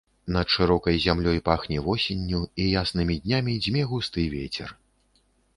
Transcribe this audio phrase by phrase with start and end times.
[0.35, 4.79] Над шырокай зямлёй пахне восенню, і яснымі днямі дзьме густы вецер.